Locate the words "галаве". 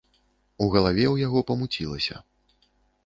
0.75-1.05